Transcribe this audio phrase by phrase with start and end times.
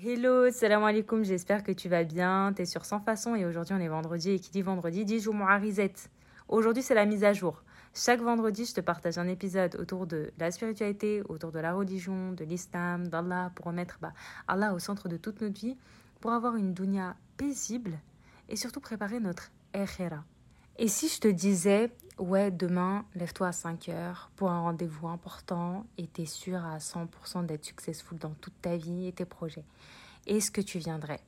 [0.00, 2.52] Hello, salam alaikum, j'espère que tu vas bien.
[2.54, 5.92] T'es sur Sans Façon et aujourd'hui on est vendredi et qui dit vendredi dit Jumu'arizet.
[6.46, 7.64] Aujourd'hui c'est la mise à jour.
[7.94, 12.30] Chaque vendredi je te partage un épisode autour de la spiritualité, autour de la religion,
[12.30, 14.12] de l'islam, d'Allah pour remettre bah,
[14.46, 15.76] Allah au centre de toute notre vie,
[16.20, 17.98] pour avoir une dunya paisible
[18.48, 20.22] et surtout préparer notre akhira.
[20.80, 25.84] Et si je te disais, ouais, demain, lève-toi à 5 heures pour un rendez-vous important
[25.96, 29.64] et t'es sûr à 100% d'être successful dans toute ta vie et tes projets,
[30.28, 31.20] est-ce que tu viendrais?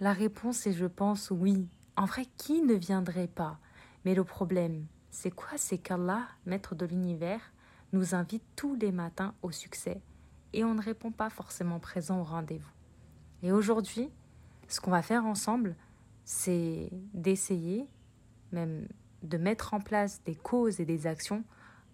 [0.00, 1.68] La réponse est, je pense, oui.
[1.96, 3.58] En vrai, qui ne viendrait pas?
[4.06, 5.50] Mais le problème, c'est quoi?
[5.56, 7.52] C'est qu'Allah, maître de l'univers,
[7.92, 10.00] nous invite tous les matins au succès
[10.54, 12.72] et on ne répond pas forcément présent au rendez-vous.
[13.42, 14.08] Et aujourd'hui,
[14.66, 15.76] ce qu'on va faire ensemble,
[16.24, 17.86] c'est d'essayer
[18.52, 18.86] même
[19.22, 21.44] de mettre en place des causes et des actions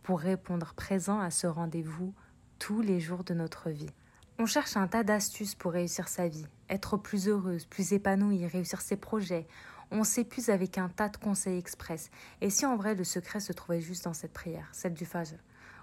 [0.02, 2.14] pour répondre présent à ce rendez-vous
[2.58, 3.90] tous les jours de notre vie.
[4.38, 8.80] On cherche un tas d'astuces pour réussir sa vie, être plus heureuse, plus épanouie, réussir
[8.80, 9.46] ses projets.
[9.90, 12.10] On s'épuise avec un tas de conseils express.
[12.40, 15.36] Et si en vrai le secret se trouvait juste dans cette prière, celle du Fajr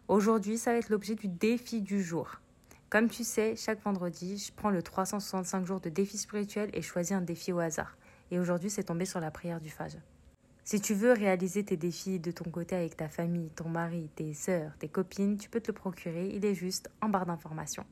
[0.08, 2.40] Aujourd'hui, ça va être l'objet du défi du jour.
[2.90, 7.12] Comme tu sais, chaque vendredi, je prends le 365 jours de défi spirituel et choisis
[7.12, 7.98] un défi au hasard.
[8.32, 10.00] Et aujourd'hui, c'est tombé sur la prière du Fajr.
[10.68, 14.34] Si tu veux réaliser tes défis de ton côté avec ta famille, ton mari, tes
[14.34, 17.86] sœurs, tes copines, tu peux te le procurer, il est juste en barre d'informations.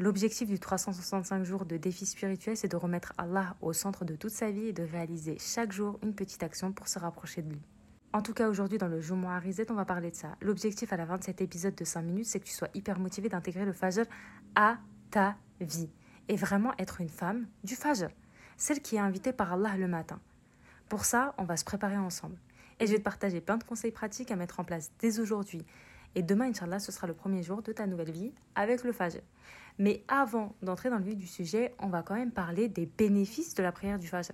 [0.00, 4.32] L'objectif du 365 jours de défi spirituel, c'est de remettre Allah au centre de toute
[4.32, 7.62] sa vie et de réaliser chaque jour une petite action pour se rapprocher de lui.
[8.12, 10.34] En tout cas, aujourd'hui, dans le Jour Rizet, on va parler de ça.
[10.40, 12.98] L'objectif à la fin de cet épisode de 5 minutes, c'est que tu sois hyper
[12.98, 14.06] motivé d'intégrer le Fajr
[14.56, 14.78] à
[15.12, 15.88] ta vie.
[16.26, 18.08] Et vraiment être une femme du Fajr.
[18.56, 20.18] Celle qui est invitée par Allah le matin.
[20.88, 22.38] Pour ça, on va se préparer ensemble.
[22.80, 25.64] Et je vais te partager plein de conseils pratiques à mettre en place dès aujourd'hui.
[26.14, 29.20] Et demain, Inch'Allah, ce sera le premier jour de ta nouvelle vie avec le Fajr.
[29.78, 33.54] Mais avant d'entrer dans le vif du sujet, on va quand même parler des bénéfices
[33.54, 34.32] de la prière du Fajr.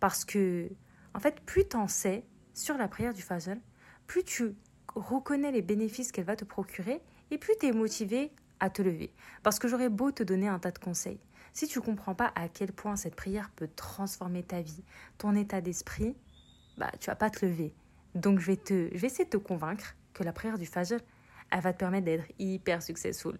[0.00, 0.70] Parce que,
[1.14, 3.56] en fait, plus tu en sais sur la prière du Fajr,
[4.06, 4.54] plus tu
[4.94, 9.12] reconnais les bénéfices qu'elle va te procurer et plus tu es motivé à te lever.
[9.42, 11.20] Parce que j'aurais beau te donner un tas de conseils.
[11.52, 14.82] Si tu comprends pas à quel point cette prière peut transformer ta vie,
[15.18, 16.16] ton état d'esprit,
[16.78, 17.74] bah, tu vas pas te lever.
[18.14, 20.98] Donc je vais, te, je vais essayer de te convaincre que la prière du Fajr,
[21.50, 23.38] elle va te permettre d'être hyper successful.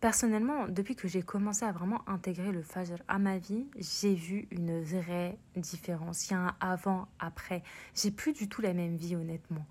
[0.00, 4.46] Personnellement, depuis que j'ai commencé à vraiment intégrer le Fajr à ma vie, j'ai vu
[4.50, 6.28] une vraie différence.
[6.28, 7.62] Il y a un avant, après.
[7.94, 9.66] J'ai plus du tout la même vie, honnêtement.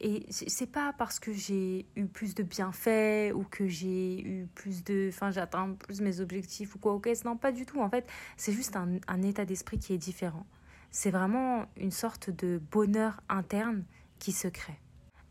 [0.00, 4.84] Et c'est pas parce que j'ai eu plus de bienfaits ou que j'ai eu plus
[4.84, 5.08] de.
[5.08, 7.80] Enfin, j'atteins plus mes objectifs ou quoi, ok, non, pas du tout.
[7.80, 8.06] En fait,
[8.36, 10.44] c'est juste un, état d'esprit qui est différent.
[10.90, 13.84] C'est vraiment une sorte de bonheur interne
[14.18, 14.78] qui se crée.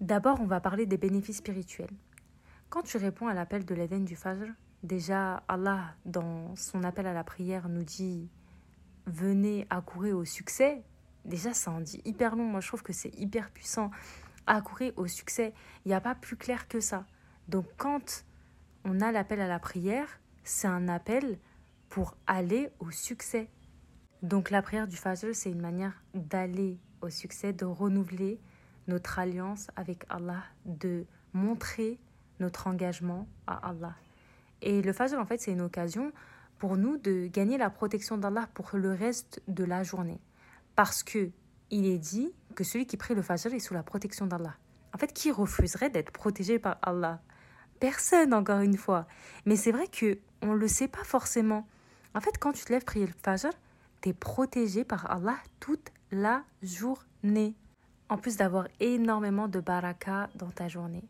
[0.01, 1.93] D'abord, on va parler des bénéfices spirituels.
[2.69, 7.13] Quand tu réponds à l'appel de l'Éden du Fajr, déjà Allah, dans son appel à
[7.13, 8.29] la prière, nous dit
[9.05, 10.81] Venez accourir au succès.
[11.23, 12.45] Déjà, ça en dit hyper long.
[12.45, 13.91] Moi, je trouve que c'est hyper puissant
[14.47, 15.53] accourir au succès.
[15.85, 17.05] Il n'y a pas plus clair que ça.
[17.47, 18.25] Donc quand
[18.83, 21.39] on a l'appel à la prière, c'est un appel
[21.89, 23.49] pour aller au succès.
[24.21, 28.39] Donc la prière du Fajr, c'est une manière d'aller au succès, de renouveler
[28.87, 31.99] notre alliance avec Allah, de montrer
[32.39, 33.95] notre engagement à Allah.
[34.61, 36.11] Et le Fajr, en fait, c'est une occasion
[36.57, 40.19] pour nous de gagner la protection d'Allah pour le reste de la journée.
[40.75, 41.31] Parce que
[41.71, 44.55] il est dit que celui qui prie le Fajr est sous la protection d'Allah.
[44.93, 47.21] En fait, qui refuserait d'être protégé par Allah?
[47.79, 49.07] Personne, encore une fois.
[49.45, 51.67] Mais c'est vrai que on ne le sait pas forcément.
[52.13, 53.51] En fait, quand tu te lèves prier le Fajr,
[54.01, 57.55] tu es protégé par Allah toute la journée.
[58.07, 61.03] En plus d'avoir énormément de baraka dans ta journée.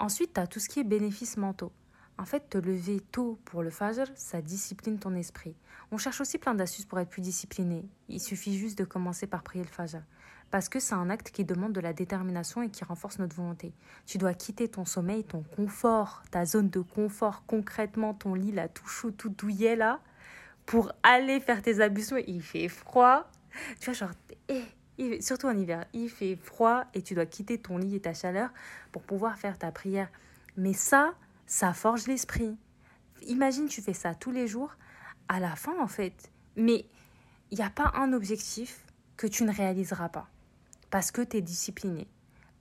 [0.00, 1.72] Ensuite, tu as tout ce qui est bénéfices mentaux.
[2.16, 5.56] En fait, te lever tôt pour le Fajr, ça discipline ton esprit.
[5.90, 7.88] On cherche aussi plein d'astuces pour être plus discipliné.
[8.08, 10.02] Il suffit juste de commencer par prier le Fajr.
[10.50, 13.72] Parce que c'est un acte qui demande de la détermination et qui renforce notre volonté.
[14.06, 18.68] Tu dois quitter ton sommeil, ton confort, ta zone de confort, concrètement ton lit là,
[18.68, 20.00] tout chaud, tout douillet là,
[20.66, 22.16] pour aller faire tes ablutions.
[22.26, 23.28] Il fait froid.
[23.80, 24.12] Tu vois, genre,
[24.48, 28.14] eh, surtout en hiver, il fait froid et tu dois quitter ton lit et ta
[28.14, 28.50] chaleur
[28.92, 30.08] pour pouvoir faire ta prière.
[30.56, 31.14] Mais ça,
[31.46, 32.56] ça forge l'esprit.
[33.26, 34.76] Imagine, tu fais ça tous les jours,
[35.28, 36.30] à la fin en fait.
[36.56, 36.86] Mais
[37.50, 38.84] il n'y a pas un objectif
[39.16, 40.28] que tu ne réaliseras pas.
[40.90, 42.08] Parce que tu es discipliné.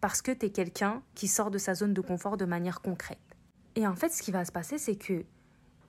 [0.01, 3.19] Parce que tu es quelqu'un qui sort de sa zone de confort de manière concrète.
[3.75, 5.25] Et en fait, ce qui va se passer, c'est que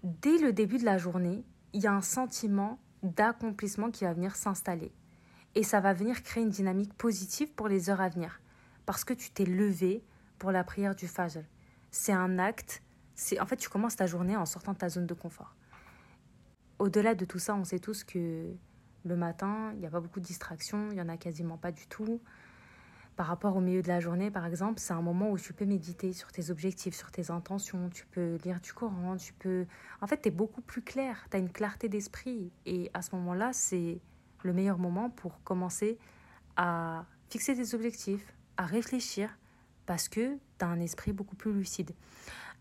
[0.02, 4.36] dès le début de la journée, il y a un sentiment d'accomplissement qui va venir
[4.36, 4.92] s'installer.
[5.54, 8.40] Et ça va venir créer une dynamique positive pour les heures à venir.
[8.86, 10.04] Parce que tu t'es levé
[10.38, 11.42] pour la prière du Fajr.
[11.90, 12.82] C'est un acte
[13.40, 15.54] en fait tu commences ta journée en sortant de ta zone de confort.
[16.78, 18.52] au-delà de tout ça, on sait tous que
[19.04, 21.72] le matin, il n'y a pas beaucoup de distractions, il n'y en a quasiment pas
[21.72, 22.20] du tout.
[23.16, 25.66] Par rapport au milieu de la journée, par exemple, c'est un moment où tu peux
[25.66, 29.66] méditer sur tes objectifs, sur tes intentions, tu peux lire du Coran, tu peux...
[30.00, 32.50] En fait, tu es beaucoup plus clair, tu as une clarté d'esprit.
[32.66, 34.00] Et à ce moment-là, c'est
[34.42, 35.96] le meilleur moment pour commencer
[36.56, 39.38] à fixer tes objectifs, à réfléchir,
[39.86, 41.92] parce que tu as un esprit beaucoup plus lucide.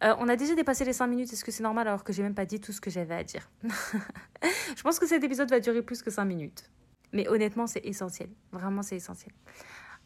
[0.03, 2.23] Euh, on a déjà dépassé les 5 minutes, est-ce que c'est normal alors que j'ai
[2.23, 3.49] même pas dit tout ce que j'avais à dire?
[4.75, 6.69] Je pense que cet épisode va durer plus que 5 minutes.
[7.11, 8.29] Mais honnêtement, c'est essentiel.
[8.51, 9.33] Vraiment, c'est essentiel.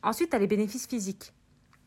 [0.03, 1.33] Ensuite, tu as les bénéfices physiques.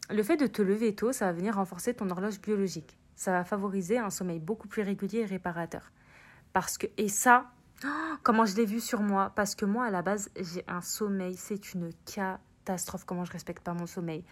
[0.08, 2.99] Le fait de te lever tôt, ça va venir renforcer ton horloge biologique.
[3.14, 5.93] Ça va favoriser un sommeil beaucoup plus régulier et réparateur.
[6.52, 7.50] Parce que, et ça,
[8.23, 11.37] comment je l'ai vu sur moi, parce que moi, à la base, j'ai un sommeil,
[11.37, 14.25] c'est une catastrophe, comment je respecte pas mon sommeil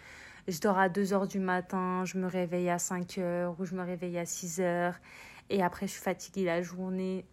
[0.49, 3.75] je dors à 2 heures du matin, je me réveille à 5 heures ou je
[3.75, 4.95] me réveille à 6 heures
[5.51, 7.27] et après je suis fatiguée la journée.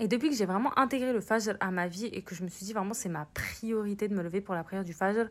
[0.00, 2.48] Et depuis que j'ai vraiment intégré le Fajr à ma vie et que je me
[2.48, 5.28] suis dit vraiment c'est ma priorité de me lever pour la prière du Fajr,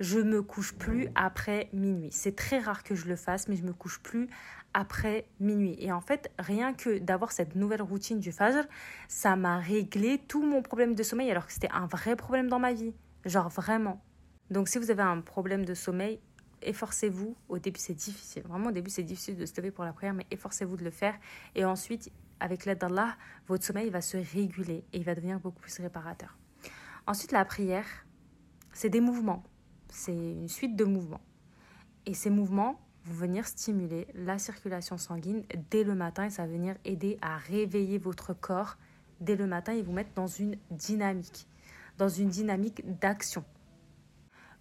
[0.00, 2.10] je me couche plus après minuit.
[2.12, 4.28] C'est très rare que je le fasse, mais je me couche plus
[4.74, 5.76] après minuit.
[5.78, 8.64] Et en fait, rien que d'avoir cette nouvelle routine du Fajr,
[9.08, 12.58] ça m'a réglé tout mon problème de sommeil alors que c'était un vrai problème dans
[12.58, 12.92] ma vie.
[13.24, 14.02] Genre vraiment.
[14.50, 16.20] Donc si vous avez un problème de sommeil,
[16.60, 17.34] efforcez-vous.
[17.48, 18.42] Au début, c'est difficile.
[18.46, 20.90] Vraiment, au début, c'est difficile de se lever pour la prière, mais efforcez-vous de le
[20.90, 21.14] faire.
[21.54, 25.60] Et ensuite, avec l'aide d'Allah, votre sommeil va se réguler et il va devenir beaucoup
[25.60, 26.36] plus réparateur.
[27.06, 27.86] Ensuite, la prière,
[28.72, 29.42] c'est des mouvements.
[29.88, 31.20] C'est une suite de mouvements.
[32.06, 36.52] Et ces mouvements vont venir stimuler la circulation sanguine dès le matin et ça va
[36.52, 38.76] venir aider à réveiller votre corps
[39.20, 41.46] dès le matin et vous mettre dans une dynamique,
[41.98, 43.44] dans une dynamique d'action.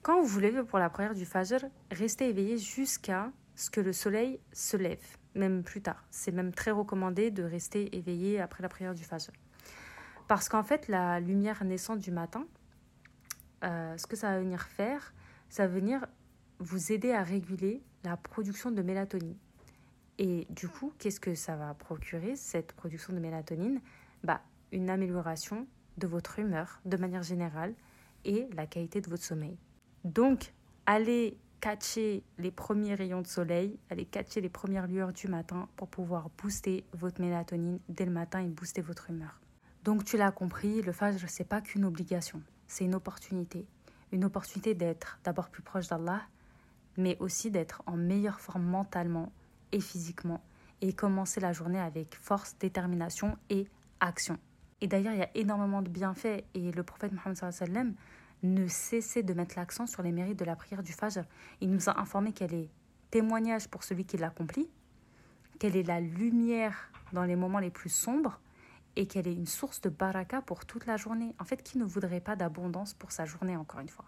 [0.02, 1.60] Quand vous vous levez pour la prière du Fajr,
[1.92, 6.04] restez éveillé jusqu'à ce que le soleil se lève, même plus tard.
[6.12, 9.32] C'est même très recommandé de rester éveillé après la prière du Fajr.
[10.28, 12.46] Parce qu'en fait, la lumière naissante du matin,
[13.64, 15.14] euh, ce que ça va venir faire,
[15.50, 16.06] ça va venir
[16.60, 19.36] vous aider à réguler la production de mélatonine.
[20.18, 23.82] Et du coup, qu'est-ce que ça va procurer, cette production de mélatonine?
[24.24, 24.42] Bah,
[24.72, 25.68] Une amélioration
[25.98, 27.74] de votre humeur de manière générale
[28.24, 29.58] et la qualité de votre sommeil.
[30.04, 30.54] Donc,
[30.86, 35.88] allez catcher les premiers rayons de soleil, allez catcher les premières lueurs du matin pour
[35.88, 39.40] pouvoir booster votre mélatonine dès le matin et booster votre humeur.
[39.84, 43.66] Donc, tu l'as compris, le Fajr, n'est pas qu'une obligation, c'est une opportunité.
[44.12, 46.22] Une opportunité d'être d'abord plus proche d'Allah,
[46.98, 49.32] mais aussi d'être en meilleure forme mentalement
[49.72, 50.44] et physiquement
[50.82, 53.68] et commencer la journée avec force, détermination et
[54.00, 54.38] action.
[54.82, 57.94] Et d'ailleurs, il y a énormément de bienfaits et le prophète Mohammed sallam
[58.44, 61.24] ne cessait de mettre l'accent sur les mérites de la prière du Fajr.
[61.60, 62.70] Il nous a informé qu'elle est
[63.12, 64.70] témoignage pour celui qui l'accomplit,
[65.60, 68.40] qu'elle est la lumière dans les moments les plus sombres
[68.96, 71.36] et qu'elle est une source de baraka pour toute la journée.
[71.40, 74.06] En fait, qui ne voudrait pas d'abondance pour sa journée, encore une fois?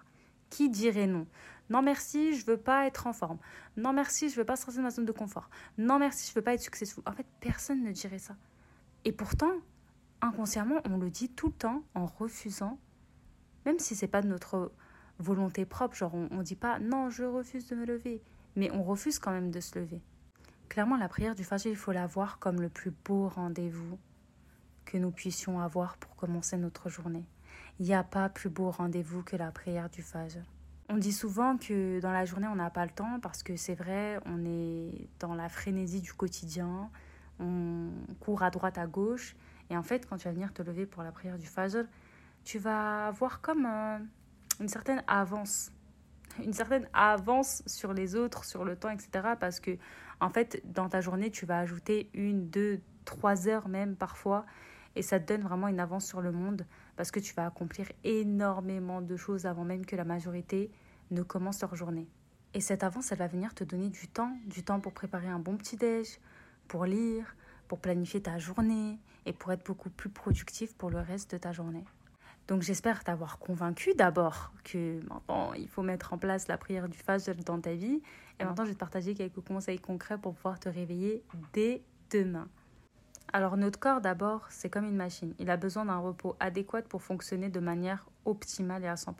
[0.50, 1.26] Qui dirait non?
[1.70, 3.40] Non merci, je veux pas être en forme.
[3.78, 5.50] Non merci, je veux pas sortir de ma zone de confort.
[5.78, 7.04] Non merci, je veux pas être successful.
[7.06, 8.36] En fait, personne ne dirait ça.
[9.06, 9.52] Et pourtant,
[10.22, 12.78] inconsciemment, on le dit tout le temps en refusant
[13.65, 14.71] même si c'est pas de notre
[15.19, 18.21] volonté propre, genre on, ne dit pas non, je refuse de me lever,
[18.56, 20.01] mais on refuse quand même de se lever.
[20.69, 24.00] Clairement, la prière du Fajr, il faut la voir comme le plus beau rendez-vous
[24.86, 27.25] que nous puissions avoir pour commencer notre journée.
[27.79, 30.41] Il n'y a pas plus beau rendez-vous que la prière du Fajr.
[30.89, 33.75] On dit souvent que dans la journée, on n'a pas le temps parce que c'est
[33.75, 36.89] vrai, on est dans la frénésie du quotidien,
[37.39, 37.89] on
[38.20, 39.36] court à droite, à gauche.
[39.70, 41.86] Et en fait, quand tu vas venir te lever pour la prière du Fajr,
[42.44, 43.66] tu vas avoir comme
[44.60, 45.72] une certaine avance
[46.42, 49.36] une certaine avance sur les autres, sur le temps, etc.
[49.40, 49.78] Parce que,
[50.20, 54.46] en fait, dans ta journée, tu vas ajouter une, deux, trois heures même parfois.
[54.96, 57.92] Et ça te donne vraiment une avance sur le monde parce que tu vas accomplir
[58.04, 60.72] énormément de choses avant même que la majorité
[61.12, 62.08] ne commence leur journée.
[62.54, 65.40] Et cette avance, elle va venir te donner du temps, du temps pour préparer un
[65.40, 66.20] bon petit-déj,
[66.68, 67.36] pour lire,
[67.68, 71.52] pour planifier ta journée et pour être beaucoup plus productif pour le reste de ta
[71.52, 71.86] journée.
[72.48, 76.98] Donc j'espère t'avoir convaincu d'abord que maintenant il faut mettre en place la prière du
[76.98, 78.02] Fajr dans ta vie.
[78.40, 81.24] Et maintenant je vais te partager quelques conseils concrets pour pouvoir te réveiller
[81.54, 81.82] dès
[82.12, 82.50] demain.
[83.32, 85.34] Alors notre corps d'abord c'est comme une machine.
[85.40, 89.14] Il a besoin d'un repos adéquat pour fonctionner de manière optimale et à 100%.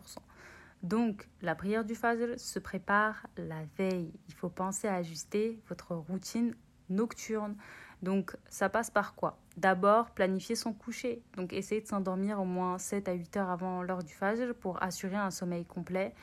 [0.82, 4.12] Donc la prière du Fajr se prépare la veille.
[4.28, 6.54] Il faut penser à ajuster votre routine
[6.90, 7.56] nocturne.
[8.02, 9.40] Donc ça passe par quoi?
[9.58, 11.22] D'abord, planifier son coucher.
[11.38, 14.82] Donc essayer de s'endormir au moins 7 à 8 heures avant l'heure du Fajr pour
[14.82, 16.14] assurer un sommeil complet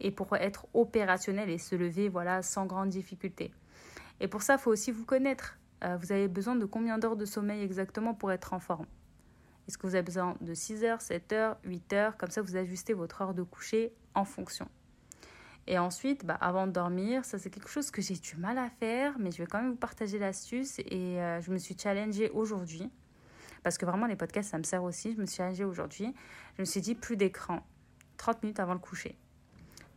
[0.00, 3.52] et pour être opérationnel et se lever voilà sans grande difficulté.
[4.20, 5.58] Et pour ça, il faut aussi vous connaître.
[5.84, 8.86] Euh, vous avez besoin de combien d'heures de sommeil exactement pour être en forme?
[9.66, 12.16] Est-ce que vous avez besoin de 6 heures, 7 heures, 8 heures?
[12.16, 14.68] Comme ça, vous ajustez votre heure de coucher en fonction.
[15.68, 18.70] Et ensuite, bah, avant de dormir, ça c'est quelque chose que j'ai du mal à
[18.70, 20.78] faire, mais je vais quand même vous partager l'astuce.
[20.78, 22.90] Et euh, je me suis challengée aujourd'hui,
[23.64, 25.12] parce que vraiment les podcasts, ça me sert aussi.
[25.14, 26.14] Je me suis challengée aujourd'hui.
[26.56, 27.66] Je me suis dit plus d'écran,
[28.16, 29.16] 30 minutes avant le coucher.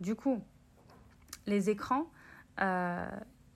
[0.02, 0.42] Du coup,
[1.46, 2.10] les écrans
[2.62, 3.08] euh,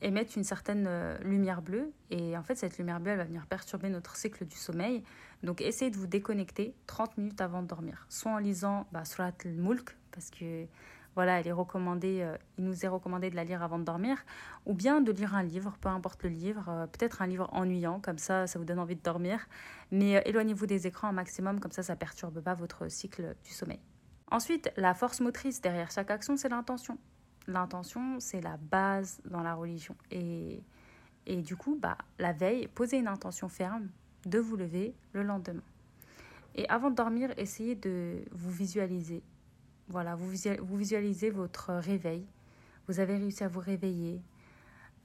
[0.01, 3.47] émettent une certaine euh, lumière bleue, et en fait, cette lumière bleue, elle va venir
[3.47, 5.03] perturber notre cycle du sommeil.
[5.41, 9.31] Donc, essayez de vous déconnecter 30 minutes avant de dormir, soit en lisant bah, Surat
[9.45, 10.67] al-Mulk, parce que
[11.15, 14.17] voilà, elle est recommandée, euh, il nous est recommandé de la lire avant de dormir,
[14.65, 17.99] ou bien de lire un livre, peu importe le livre, euh, peut-être un livre ennuyant,
[17.99, 19.47] comme ça, ça vous donne envie de dormir,
[19.91, 23.51] mais euh, éloignez-vous des écrans un maximum, comme ça, ça perturbe pas votre cycle du
[23.51, 23.79] sommeil.
[24.31, 26.97] Ensuite, la force motrice derrière chaque action, c'est l'intention.
[27.45, 29.95] L'intention, c'est la base dans la religion.
[30.09, 30.63] Et,
[31.27, 33.89] et du coup, bah, la veille, posez une intention ferme
[34.25, 35.61] de vous lever le lendemain.
[36.55, 39.23] Et avant de dormir, essayez de vous visualiser
[39.89, 42.25] voilà, vous, visualisez votre réveil.
[42.87, 44.21] Vous avez réussi à vous réveiller.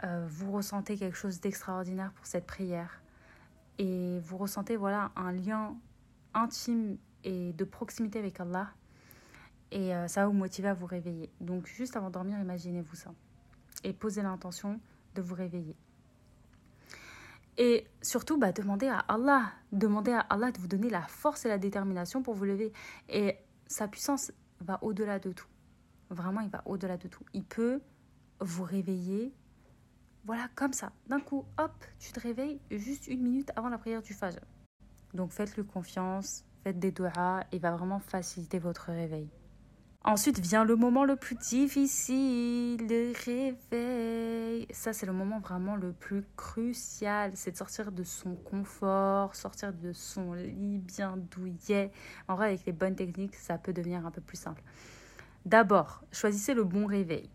[0.05, 3.03] Euh, vous ressentez quelque chose d'extraordinaire pour cette prière.
[3.79, 5.77] Et vous ressentez voilà, un lien
[6.35, 8.71] intime et de proximité avec Allah.
[9.71, 11.31] Et euh, ça va vous motiver à vous réveiller.
[11.41, 13.11] Donc juste avant de dormir, imaginez-vous ça.
[13.85, 14.81] Et posez l'intention
[15.15, 15.77] de vous réveiller.
[17.59, 21.49] Et surtout, bah, demandez à Allah, demandez à Allah de vous donner la force et
[21.49, 22.73] la détermination pour vous lever.
[23.09, 25.49] Et sa puissance va au-delà de tout.
[26.11, 27.25] Vraiment, il va au-delà de tout.
[27.35, 27.81] Il peut
[28.41, 29.35] vous réveiller,
[30.25, 30.93] voilà, comme ça.
[31.07, 34.41] D'un coup, hop, tu te réveilles juste une minute avant la prière du Fajr.
[35.15, 39.29] Donc faites-lui confiance, faites des doigts, il va vraiment faciliter votre réveil.
[40.05, 44.67] Ensuite vient le moment le plus difficile, le réveil.
[44.71, 47.33] Ça, c'est le moment vraiment le plus crucial.
[47.35, 51.91] C'est de sortir de son confort, sortir de son lit bien douillet.
[52.29, 54.63] En vrai, avec les bonnes techniques, ça peut devenir un peu plus simple.
[55.45, 57.29] D'abord, choisissez le bon réveil.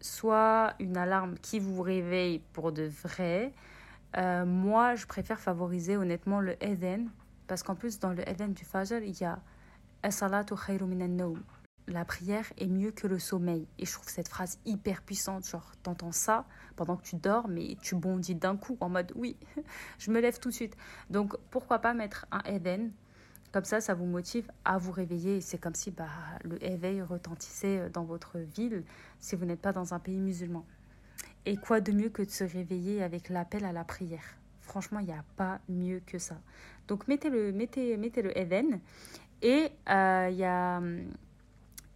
[0.00, 3.54] Soit une alarme qui vous réveille pour de vrai.
[4.18, 7.08] Euh, moi, je préfère favoriser honnêtement le Eden.
[7.46, 9.40] Parce qu'en plus, dans le Eden du Fajr, il y a
[11.86, 13.66] la prière est mieux que le sommeil.
[13.78, 15.48] Et je trouve cette phrase hyper puissante.
[15.48, 16.46] Genre, t'entends ça
[16.76, 19.36] pendant que tu dors, mais tu bondis d'un coup en mode oui,
[19.98, 20.76] je me lève tout de suite.
[21.10, 22.92] Donc, pourquoi pas mettre un Eden
[23.52, 25.40] Comme ça, ça vous motive à vous réveiller.
[25.40, 26.08] C'est comme si bah,
[26.42, 28.84] le éveil retentissait dans votre ville
[29.18, 30.64] si vous n'êtes pas dans un pays musulman.
[31.46, 34.38] Et quoi de mieux que de se réveiller avec l'appel à la prière?
[34.62, 36.40] Franchement, il n'y a pas mieux que ça.
[36.88, 38.32] Donc, mettez le, mettez, mettez le.
[39.42, 40.80] Et euh, il y a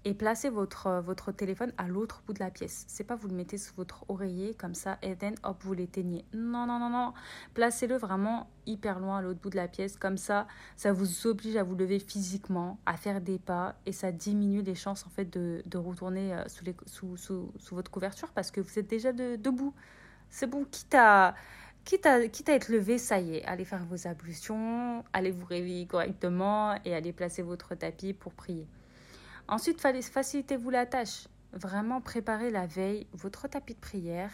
[0.04, 2.84] et placez votre, votre téléphone à l'autre bout de la pièce.
[2.88, 6.24] C'est pas vous le mettez sous votre oreiller comme ça et then hop vous l'éteignez.
[6.32, 7.12] Non non non non,
[7.52, 11.56] placez-le vraiment hyper loin à l'autre bout de la pièce comme ça, ça vous oblige
[11.56, 15.26] à vous lever physiquement, à faire des pas et ça diminue les chances en fait
[15.26, 18.88] de, de retourner euh, sous, les, sous, sous, sous, votre couverture parce que vous êtes
[18.88, 19.74] déjà debout.
[20.30, 21.34] C'est bon, quitte à
[21.88, 25.46] quitte à, quitte à être levé, ça y est, allez faire vos ablutions, allez vous
[25.46, 28.68] réveiller correctement et allez placer votre tapis pour prier.
[29.48, 31.28] Ensuite, facilitez-vous la tâche.
[31.54, 34.30] Vraiment préparez la veille votre tapis de prière,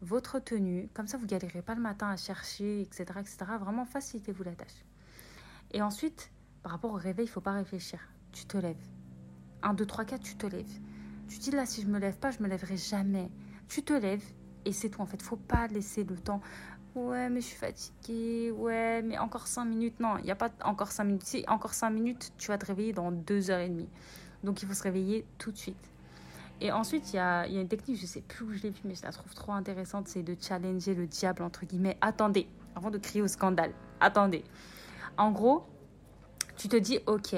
[0.00, 0.88] votre tenue.
[0.94, 3.04] Comme ça, vous galérez pas le matin à chercher, etc.
[3.18, 3.36] etc.
[3.60, 4.86] Vraiment, facilitez-vous la tâche.
[5.72, 6.30] Et ensuite,
[6.62, 8.00] par rapport au réveil, il faut pas réfléchir.
[8.32, 8.88] Tu te lèves.
[9.62, 10.80] 1, 2, 3, 4, tu te lèves.
[11.28, 13.30] Tu dis là, si je me lève pas, je me lèverai jamais.
[13.68, 14.24] Tu te lèves
[14.64, 15.00] et c'est tout.
[15.00, 16.40] En fait, faut pas laisser le temps.
[16.94, 18.50] Ouais, mais je suis fatiguée.
[18.50, 20.00] Ouais, mais encore 5 minutes.
[20.00, 21.24] Non, il n'y a pas encore 5 minutes.
[21.24, 23.86] Si, encore 5 minutes, tu vas te réveiller dans 2h30.
[24.42, 25.90] Donc, il faut se réveiller tout de suite.
[26.60, 28.70] Et ensuite, il y a, y a, une technique, je sais plus où je l'ai
[28.70, 30.08] vue, mais je la trouve trop intéressante.
[30.08, 31.96] C'est de challenger le diable, entre guillemets.
[32.00, 33.72] Attendez, avant de crier au scandale.
[34.00, 34.44] Attendez.
[35.16, 35.64] En gros,
[36.56, 37.34] tu te dis, ok,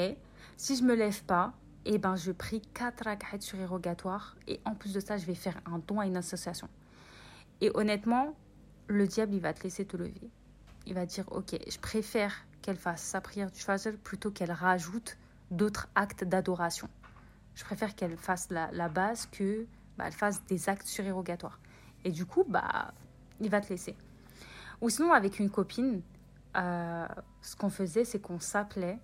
[0.56, 1.52] si je me lève pas,
[1.84, 4.36] eh ben, je prie 4 rak'at surérogatoires.
[4.48, 6.68] Et en plus de ça, je vais faire un don à une association.
[7.62, 8.34] Et honnêtement,
[8.88, 10.30] le diable, il va te laisser te lever.
[10.84, 15.16] Il va dire, ok, je préfère qu'elle fasse sa prière du Fajr plutôt qu'elle rajoute
[15.52, 16.88] d'autres actes d'adoration.
[17.54, 19.64] Je préfère qu'elle fasse la, base que
[19.96, 21.60] bah, elle fasse des actes surérogatoires.
[22.04, 22.92] Et du coup, bah,
[23.38, 23.94] il va te laisser.
[24.80, 26.02] Ou sinon, avec une copine,
[26.56, 27.06] euh,
[27.42, 28.98] ce qu'on faisait, c'est qu'on s'appelait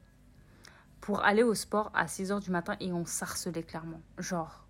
[1.00, 4.00] pour aller au sport à 6 h du matin et on s'harcelait clairement.
[4.18, 4.66] Genre,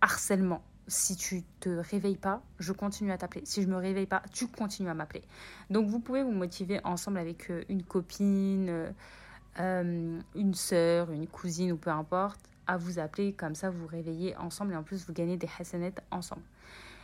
[0.00, 3.44] harcèlement si tu te réveilles pas, je continue à t'appeler.
[3.44, 5.22] Si je me réveille pas, tu continues à m'appeler.
[5.70, 8.90] Donc vous pouvez vous motiver ensemble avec euh, une copine, euh,
[9.58, 13.32] euh, une sœur, une cousine ou peu importe, à vous appeler.
[13.32, 16.42] Comme ça, vous vous réveillez ensemble et en plus, vous gagnez des hasanettes ensemble.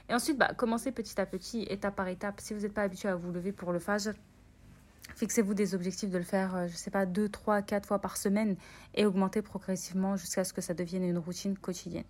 [0.09, 2.41] Et ensuite, bah, commencez petit à petit, étape par étape.
[2.41, 4.15] Si vous n'êtes pas habitué à vous lever pour le fajr,
[5.17, 8.17] Fixez-vous des objectifs de le faire, je ne sais pas, deux, trois, quatre fois par
[8.17, 8.57] semaine
[8.95, 12.05] et augmentez progressivement jusqu'à ce que ça devienne une routine quotidienne.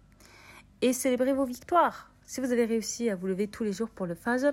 [0.84, 2.10] Et célébrez vos victoires.
[2.26, 4.50] Si vous avez réussi à vous lever tous les jours pour le Fajr,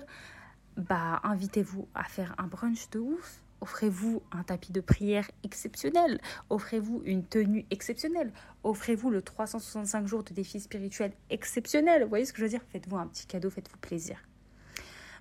[0.76, 3.42] bah invitez-vous à faire un brunch de ouf.
[3.60, 6.20] Offrez-vous un tapis de prière exceptionnel.
[6.48, 8.32] Offrez-vous une tenue exceptionnelle.
[8.62, 12.04] Offrez-vous le 365 jours de défi spirituel exceptionnel.
[12.04, 12.62] Vous voyez ce que je veux dire?
[12.68, 14.22] Faites-vous un petit cadeau, faites-vous plaisir.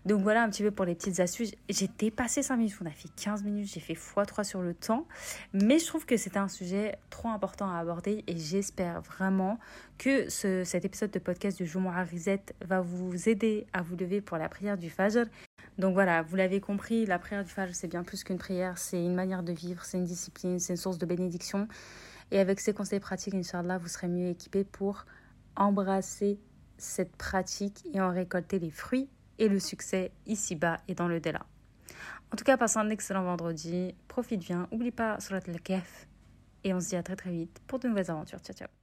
[0.06, 1.53] Donc voilà un petit peu pour les petites astuces.
[1.68, 5.06] J'ai dépassé 5 minutes, on a fait 15 minutes, j'ai fait x3 sur le temps.
[5.53, 9.60] Mais je trouve que c'était un sujet trop important à aborder et j'espère vraiment
[9.98, 14.22] que ce, cet épisode de podcast du Jumu'ah Rizet va vous aider à vous lever
[14.22, 15.25] pour la prière du Fajr.
[15.77, 19.03] Donc voilà, vous l'avez compris, la prière du Fajr c'est bien plus qu'une prière, c'est
[19.03, 21.68] une manière de vivre, c'est une discipline, c'est une source de bénédiction.
[22.32, 25.06] Et avec ces conseils pratiques, Inch'Allah, vous serez mieux équipé pour
[25.56, 26.39] embrasser
[26.77, 31.46] cette pratique et en récolter les fruits et le succès ici-bas et dans le delà.
[32.31, 36.08] En tout cas, passe un excellent vendredi, profite bien, oublie pas Surat al-Kahf
[36.63, 38.39] et on se dit à très très vite pour de nouvelles aventures.
[38.39, 38.78] Ciao ciao